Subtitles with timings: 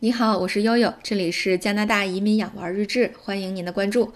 [0.00, 4.12] 你好，我是悠悠，这里是加拿大移民养娃日志，欢迎您的关注。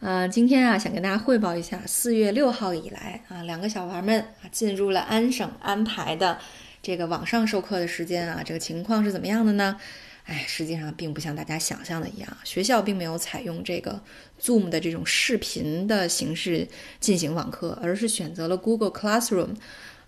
[0.00, 6.38] 呃，今天啊，想跟大家汇报一下，四月六号以来啊，两个小娃们啊进入了安省安排的
[6.82, 9.80] 这个网上授课的时间啊，这个情况是怎么样的呢？
[10.26, 13.98] 哎，实际上并不像大家想象的一样，学校并没有采用这个
[14.38, 16.68] Zoom 的这种视频的形式
[17.00, 19.54] 进行网课，而是选择了 Google Classroom。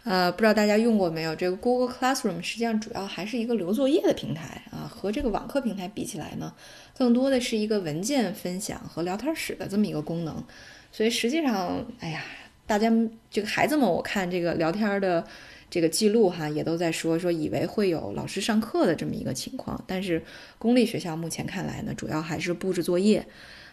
[0.05, 1.35] 呃，不知道大家用过没有？
[1.35, 6.53] 这个 Google Classroom 实际上主要还是一个留作业的平台啊，和这个网课平台比起来呢，
[6.95, 10.45] 更多的是一个文件分享和聊天室的这么一个功能。
[10.93, 12.23] 所以实际上，哎呀，
[12.67, 12.93] 大家
[13.31, 15.27] 这个孩子们，我看这个聊天的
[15.71, 20.23] 这个记录哈，也都在说说以为会有老师上课的这么一个情况，但是
[20.59, 23.27] 公立学校目前看来呢，主要还是布置作业。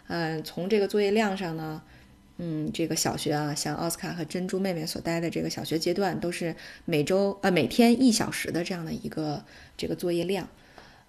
[0.07, 1.81] 嗯，从这个作业量上呢。
[2.43, 6.55] 嗯，这个小学啊，像奥斯卡和珍珠妹妹所待的这个小学阶段，都是
[6.85, 9.45] 每周呃每天一小时的这样的一个
[9.77, 10.47] 这个作业量，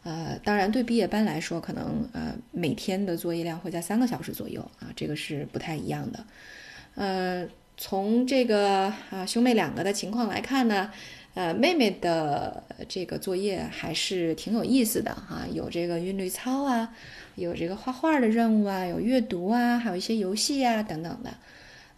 [0.02, 6.26] 呃，当然对毕业班来说，可能呃每天的作业量会在三个小时左右啊，这个是不太一样的。
[6.96, 10.92] 呃，从这个啊兄妹两个的情况来看呢，
[11.34, 16.94] 呃妹妹的这个作业还是挺有意思的哈，有这个韵律操啊。
[17.34, 21.32] 有这个画画的任务啊，有阅读啊，还有一些游戏啊等等的，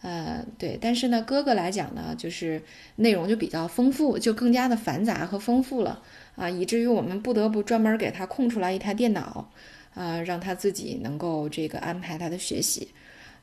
[0.01, 0.79] 呃，对。
[0.81, 2.63] 但是呢，哥哥来讲呢，就是
[2.95, 6.01] 内容就比较丰富，就更加的繁杂和丰富了
[6.37, 9.51] 啊，以至于我们不得不专门给他空出来一台电脑，
[9.95, 12.87] 啊，让他自己能够这个安排他的学习。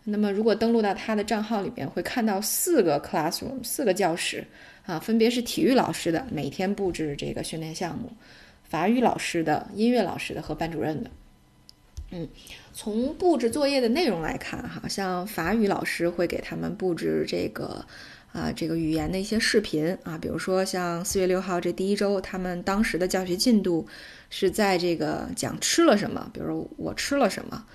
[0.05, 4.47] 那么，如果登录到他的账号里边，会看到四个 classroom，四个教室
[4.85, 8.11] 啊，分别是体育老师的每天布置这个训练项目，
[8.63, 11.11] 法语老师的、音乐老师的和班主任的。
[12.13, 12.27] 嗯，
[12.73, 17.85] 从布置作业的内容来看，哈，像法语老师会给他们布置这个，
[18.33, 23.87] 啊，这个语言的一些视频啊，比如说像四月六号这第一周，他们当时的教学进度
[24.29, 27.65] 是在这个讲吃了什么，比如我吃了什么，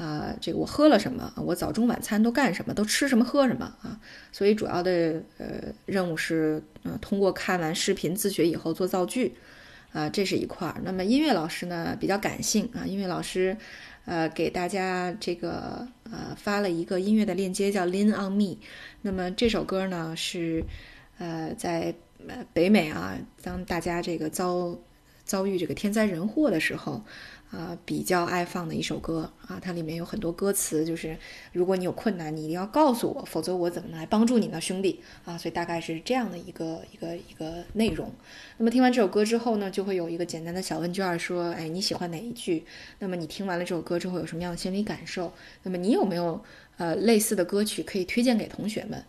[0.00, 4.00] 啊，这个我喝了什么，我早中晚餐都干什么，都吃什么喝什么啊，
[4.32, 5.46] 所以主要的呃
[5.84, 9.34] 任务是，嗯，通过看完视频自学以后做造句。
[9.92, 10.80] 啊，这是一块儿。
[10.84, 13.56] 那么音乐老师呢比较感性啊，音乐老师，
[14.04, 18.54] 呃，给大家这个呃发了一个音乐的链接，叫《Lean on Me》。
[19.02, 20.64] 那么这首歌呢是，
[21.18, 21.92] 呃，在
[22.52, 24.78] 北美啊，当大家这个遭
[25.24, 27.02] 遭遇这个天灾人祸的时候。
[27.50, 31.16] 啊，比较爱放的一首歌啊，它里面有很多歌词，就是
[31.52, 35.36] 如果你有困难，你一定要告诉我，否则我怎么来帮助你呢，兄弟啊？
[35.36, 38.12] 所以大概是这样的一个一个一个内容。
[38.58, 42.64] 那么听完这首歌之后呢，就会有一个简单的小问卷，说，哎，你喜欢哪一句？
[43.00, 45.32] 那么你听完了这首歌之后有什么样的心理感受？
[45.64, 46.40] 那么你有没有
[46.76, 49.04] 呃类似的歌曲可以推荐给同学们？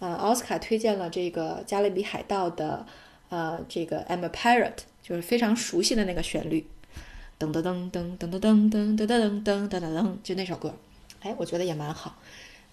[0.00, 2.84] 呃，奥斯卡推荐了这个加勒比海盗的
[3.30, 6.66] 呃这个 I'm a Pirate，就是非常熟悉的那个旋律。
[7.38, 10.74] 噔噔噔噔噔噔噔噔噔噔噔噔噔噔，就那首歌，
[11.20, 12.18] 哎，我觉得也蛮好。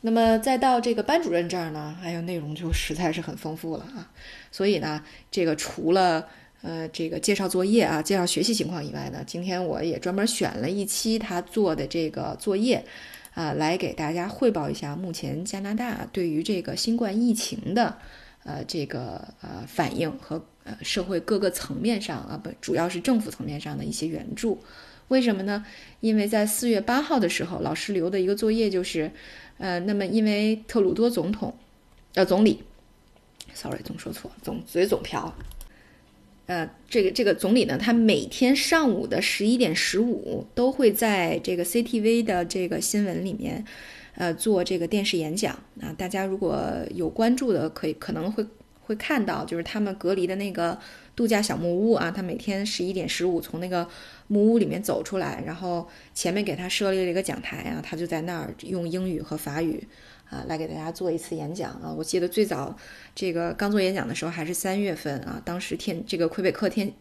[0.05, 4.11] 那么再到这个班主任这儿呢，还有内容就实在是很丰富了啊。
[4.51, 6.27] 所以呢，这个除了
[6.61, 12.85] 呃这个介绍作业啊、介绍学习情况以外呢，今天我也专门选了一期他做的这个作业
[13.33, 17.97] 啊，来给大家汇报一下目前加拿大对于这个新冠疫情的
[18.43, 20.43] 呃这个呃反应和。
[20.65, 24.63] 呃，社会各个层面上啊，不，主要是政府层面上的一些援助。
[25.09, 25.65] 为什么呢？
[25.99, 29.11] 因为在四月八号的时候，老师留的一个作业就是，
[29.57, 31.53] 呃，那么因为特鲁多总统，
[32.13, 32.63] 呃，总理
[33.53, 35.35] ，sorry，总说错，总嘴总瓢。
[36.45, 43.65] 呃，这个这个总理呢，他每天上午的十一点十五都会在这个 CTV 的这个新闻里面，
[44.15, 45.93] 呃，做这个电视演讲啊。
[45.97, 46.61] 大家如果
[46.93, 48.45] 有关注的，可以可能会。
[48.85, 50.77] 会看到，就是他们隔离的那个
[51.15, 53.87] 度假小木屋啊，他每天十一点十五从那个
[54.27, 59.81] 木屋里面走出来，然后前面给他设立了一个讲台啊，他就在那儿用英语和法语
[60.29, 61.95] 啊来给大家做一次演讲啊。
[61.97, 62.77] 我记得最早
[63.15, 66.91] 这个刚做演讲的时候还是三月份啊，当时天这个魁北克天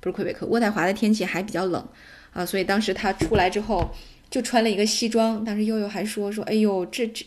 [0.00, 1.88] 不是魁北克渥太华的天气还比较冷
[2.32, 3.88] 啊，所以当时他出来之后
[4.30, 7.26] 就穿了一个西装，当时悠悠还说说，哎呦这这。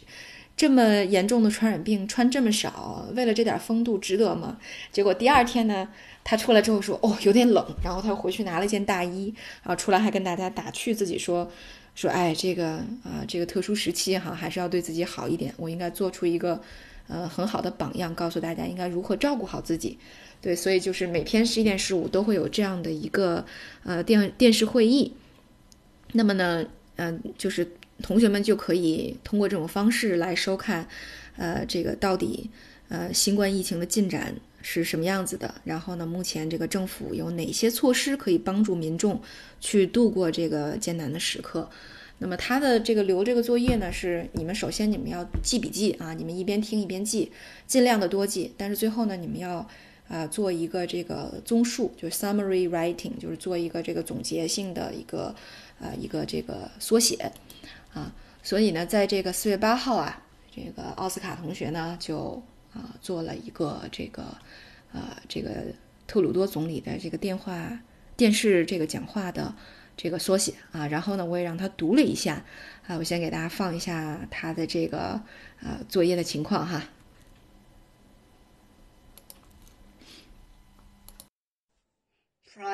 [0.58, 4.60] 这么严重的传染病，穿这么少，为了这点风度，值得吗？
[4.92, 5.90] 结果第二天呢，
[6.24, 9.34] 他出来之后说：“哦，有点冷。”然后他回去拿了件大衣，
[9.64, 11.50] 然后出来还跟大家打趣自己说
[11.96, 12.74] ：“说哎，这个
[13.04, 15.52] 啊，这个特殊时期哈，还是要对自己好一点。
[15.58, 16.62] 我应该做出一个
[17.08, 19.98] 呃很好的榜样，告诉大家应该如何照顾好自己。”
[20.42, 23.44] 对，所以就是每天十一点十五都会有这样的一个
[23.84, 25.16] 呃电电视会议。
[26.12, 26.66] 那么呢，
[27.02, 27.68] 嗯，就是。
[28.04, 30.88] 同学们就可以通过这种方式来收看，
[31.38, 32.50] 呃，这个到底，
[32.90, 34.34] 呃，新冠疫情的进展
[34.64, 39.22] 是什么样子的，然后呢，目前这个政府有哪些措施可以帮助民众
[39.60, 41.70] 去度过这个艰难的时刻？
[42.18, 47.32] 那么他的这个留这个作业呢，是你们首先你们要记笔记啊，你们一边听一边记，
[47.68, 48.52] 尽量的多记。
[48.58, 49.70] 但是最后呢，你们要
[50.12, 55.34] 啊做一个这个综述，就是 summary writing，就是做一个这个总结性的一个
[55.80, 57.32] 呃一个这个缩写
[57.94, 58.14] 啊。
[58.44, 60.22] 所以呢，在这个四月八号啊，
[60.54, 62.44] 这个奥斯卡同学呢就
[62.74, 64.26] 啊做了一个这个
[64.92, 65.68] 呃这个
[66.06, 67.80] 特鲁多总理的这个电话
[68.18, 69.56] 电视这个讲话的。
[69.98, 72.44] 这个缩写啊，然后呢，我也让他读了一下
[72.88, 75.22] 啊，我先给大家放一下他的这个
[75.62, 76.82] 呃作业的情况哈。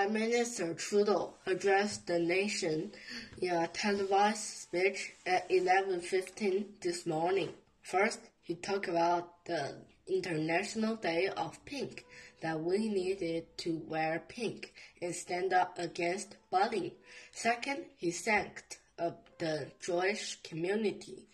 [0.07, 2.94] Prime Minister Trudeau addressed the nation
[3.42, 7.54] in a televised speech at 11:15 this morning.
[7.81, 9.75] First, he talked about the
[10.07, 12.06] International Day of Pink
[12.39, 16.94] that we needed to wear pink and stand up against bullying.
[17.33, 21.27] Second, he thanked uh, the Jewish community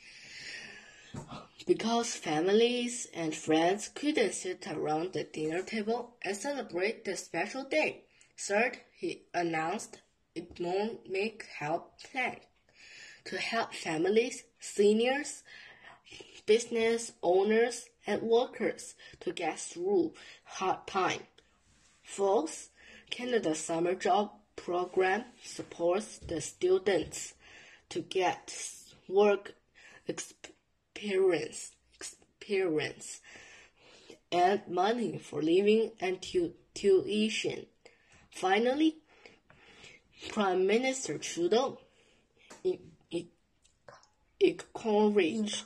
[1.68, 8.06] because families and friends couldn't sit around the dinner table and celebrate the special day.
[8.38, 10.02] Third, he announced
[10.36, 12.38] economic help plan
[13.26, 15.44] to help families, seniors,
[16.46, 20.14] business owners, and workers to get through
[20.44, 21.22] hard time.
[22.04, 22.70] Fourth,
[23.10, 27.34] Canada Summer Job Program supports the students
[27.90, 28.54] to get
[29.08, 29.54] work
[30.08, 33.22] experience, experience
[34.32, 37.68] and money for living and tu- tuition.
[38.34, 38.98] Finally,
[40.30, 41.78] Prime Minister Trudeau
[44.40, 45.66] encouraged,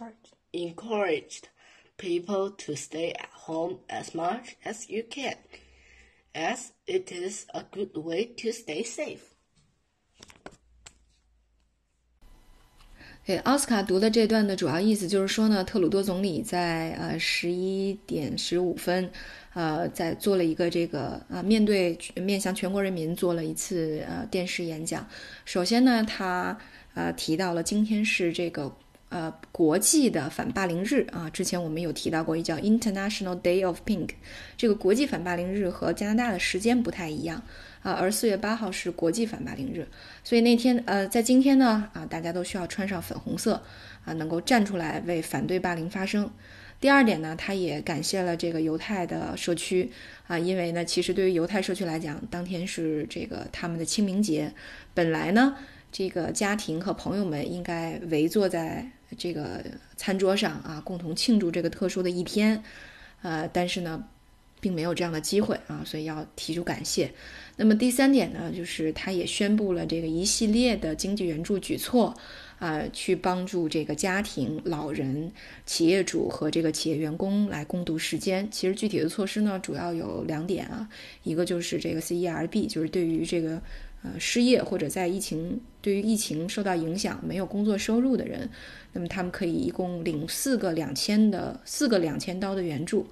[0.53, 1.49] encouraged
[1.97, 5.35] people to stay at home as much as you can,
[6.35, 9.33] as it is a good way to stay safe.
[13.27, 19.11] 对，奥斯卡读的这段的主要意思就是说呢，特鲁多总理在呃十一点十五分，
[19.53, 25.05] 呃，在做了一个这个啊，面对面向全国人民做了一次呃电视演讲。
[25.43, 26.57] 首先呢，他
[26.93, 28.73] 呃提到了今天是这个。
[29.09, 34.09] 呃，国际的反霸凌日啊，之前我们有提到过，一叫 International Day of Pink。
[34.57, 37.41] 这个国际反霸凌日和加拿大的时间不太一样
[37.83, 39.87] 啊，而四月八号是国际反霸凌日，
[40.25, 43.63] 所以那天呃，在今天呢啊，大家都需要穿上粉红色
[44.03, 46.29] 啊，能够站出来为反对霸凌发声。
[46.81, 49.89] 第二点呢，他也感谢了这个犹太的社区
[50.27, 54.53] 啊，因为呢，其实对于犹太社区来讲，当天是这个他们的清明节，
[54.93, 55.55] 本来呢，
[55.93, 58.91] 这个家庭和朋友们应该围坐在。
[59.15, 59.63] 这个
[59.95, 62.63] 餐桌上啊，共同庆祝这个特殊的一天，
[63.21, 64.03] 呃，但是呢，
[64.59, 67.11] 并没有这样的机会啊，所以要提出感谢。
[67.55, 72.15] 那么第三点呢，就是他也宣布了这个一系列的经济援助举措，
[72.59, 75.31] 啊，去帮助这个家庭、老人、
[75.65, 78.47] 企业主和这个企业员工来共度时间。
[78.51, 80.89] 其实具体的措施呢，主要有两点啊，
[81.23, 83.61] 一个就是这个 CERB，就是对于这个。
[84.03, 88.47] 呃，失业或者在疫情对于疫情受到影响没有工作收入的人，
[88.93, 93.07] 那么他们可以一共领四个两千的四个两千刀的援助，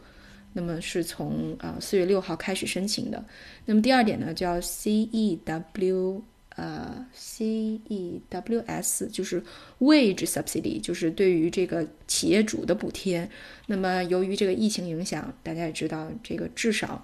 [0.54, 3.26] 那么是从啊四月六号开始申请的。
[3.66, 6.22] 那么第二点呢，叫 CEW
[6.56, 9.44] 呃 CEWS，就是
[9.80, 13.27] Wage Subsidy，就是对于这个企业主的补贴。
[13.65, 17.04] 那么由于这个疫情影响，大家也知道，这个至少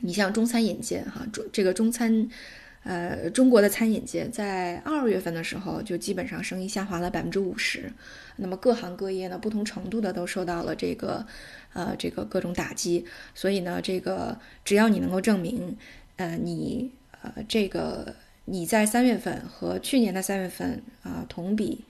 [0.00, 2.28] 你像中餐饮界哈，中这个中餐。
[2.84, 7.92] 呃，中国的餐饮界在二月份的时候就基本上生意下滑了百分之五十，
[8.36, 11.26] 那么各行各业呢，不同程度的都受到了这个，
[11.74, 13.04] 呃，这个各种打击。
[13.34, 15.76] 所以呢，这个只要你能够证明，
[16.16, 18.14] 呃，你呃，这个
[18.46, 21.84] 你在三月份和去年的三月份啊同比，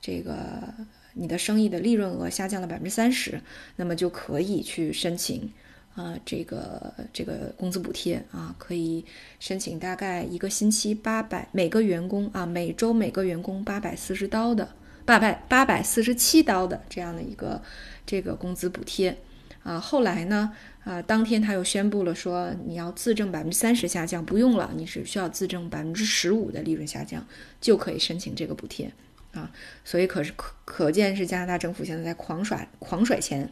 [0.00, 0.72] 这个
[1.14, 3.40] 你的生意的利润额下降了百分之三十，
[3.76, 5.50] 那么就可以去申请。
[5.94, 9.04] 啊，这个这个工资补贴啊，可以
[9.38, 14.68] 申请大概一个星期八百，每个员工啊，每周每个员工八百四十刀的，
[15.04, 17.62] 八百八百四十七刀的这样的一个
[18.04, 19.16] 这个工资补贴
[19.62, 19.78] 啊。
[19.78, 27.24] 后来呢，啊，当天他又宣布了说，你要自证百分之三十下降，不用了，你只需要自证百分之十五的利润下降，
[27.60, 28.92] 就可以申请这个补贴
[29.30, 29.48] 啊。
[29.84, 33.48] 所以可是可可见是加拿大政府现在在狂甩狂甩钱。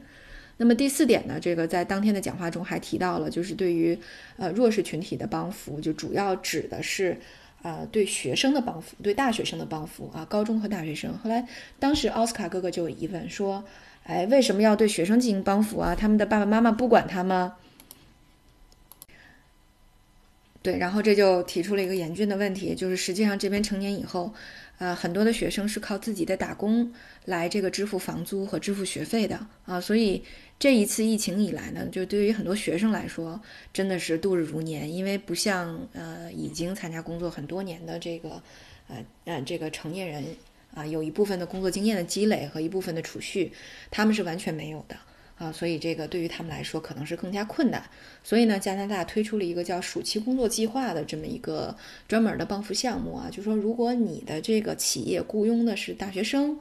[0.59, 1.41] 那么第四点呢？
[1.41, 3.99] 这个在当天的讲话中还提到了，就是对于
[4.37, 7.19] 呃弱势群体的帮扶，就主要指的是
[7.63, 11.19] 啊对学生的帮扶，对大学生的帮扶啊，高中和大学生。
[11.19, 11.49] 后来
[11.81, 13.65] 当时奥斯卡哥哥就有疑问说
[14.05, 15.97] ：“哎，为什么要对学生进行帮扶啊？
[15.97, 17.57] 他们的爸爸妈妈不管他吗？”
[20.63, 24.33] 对，然后这就提出了一个严峻的问题，就是实际上这边成年以后。
[24.83, 26.93] 呃，很多的学生是靠自己的打工
[27.27, 30.21] 来这个支付房租和支付学费的啊，所以
[30.59, 33.41] 这一次疫情以来呢，就对于很多学生来说，
[33.73, 38.43] 真的是度日如年，因为不像呃已经参加工作很多年的这个
[38.89, 40.25] 呃呃这个成年人
[40.75, 43.53] 啊，有一部分的工作经验的积累和一部分的储蓄，
[43.89, 44.97] 他们是完全没有的。
[45.43, 47.83] 啊，所以这个对于他们来说可能是更加困难。
[48.23, 56.57] 所以呢，加拿大推出了一个叫暑期工作计划的这么一个专门的帮扶项目啊，就说如果你的这个企业雇佣的是大学生，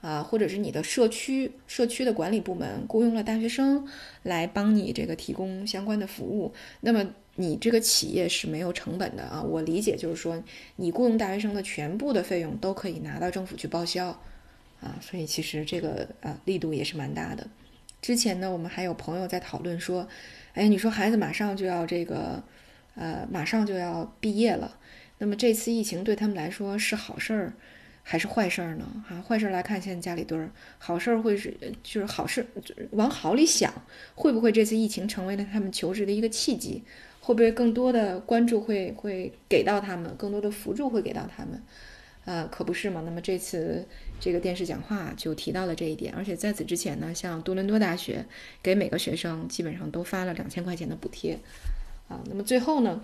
[0.00, 3.84] 啊，或者是你的社区社区的管理部门雇佣了大学生
[4.22, 9.42] 来帮你这个提供相关的服务，那么你这个企业是没有成本的啊。
[9.42, 10.40] 我理解就是说，
[10.76, 14.06] 你雇佣大学生的全部的费用都可以拿到政府去报销，
[14.80, 17.44] 啊，所以其实这个呃力度也是蛮大的。
[18.00, 20.08] 之前呢，我们还有朋友在讨论说，
[20.54, 22.42] 哎，你说孩子马上就要这个，
[22.94, 24.78] 呃，马上就要毕业了，
[25.18, 27.52] 那么这次疫情对他们来说是好事儿
[28.02, 29.04] 还是坏事儿呢？
[29.08, 32.46] 啊，坏事儿来看，现在家里蹲儿；好事儿会是就是好事，
[32.92, 33.72] 往好里想，
[34.14, 36.82] 会不会这次疫情成为了他们求职的一个契机？
[37.20, 41.62] 会不会更多的关注会会给到他们，更多的辅助会给到他们？
[42.24, 43.02] 呃，可不是嘛。
[43.04, 43.86] 那么这次
[44.20, 48.24] 这个电视讲话就提到了这一点，而且在此之前呢，像多伦多大学
[48.62, 51.38] 给每个学生基本上都发了两千块钱的补贴，
[52.08, 53.02] 啊，那么最后呢，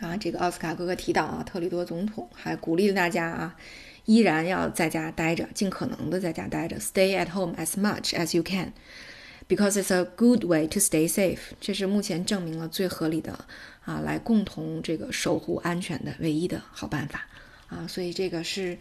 [0.00, 3.56] 啊，这个奥斯卡哥哥提到啊，特里多总统还鼓励大家啊，
[4.04, 11.38] 依然要在家待着，尽可能的在家待着，stay at home as much as you can，because it's a good way to stay safe。
[11.60, 13.32] 这是目前证明了最合理的
[13.84, 17.26] 啊，来共同这个守护安全的唯一的好办法。
[17.72, 18.76] 啊，所以这个是，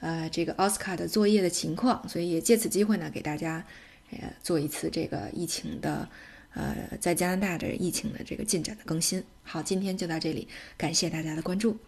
[0.00, 3.64] 呃，这个奥斯卡的作业的情况，所以也借此机会呢，给大家，
[4.10, 6.08] 呃，做一次这个疫情的，
[6.54, 9.22] 呃，在加拿大的疫情的这个进展的更新。
[9.44, 11.78] 好，今天就到这里，感谢大家的关注。